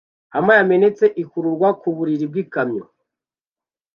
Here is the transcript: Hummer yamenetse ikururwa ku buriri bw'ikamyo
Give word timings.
Hummer 0.33 0.57
yamenetse 0.59 1.05
ikururwa 1.23 1.69
ku 1.81 1.87
buriri 1.95 2.25
bw'ikamyo 2.31 2.83